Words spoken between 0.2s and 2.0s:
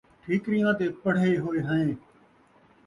ٹھیکریاں تے پڑھے ہوئے ہیں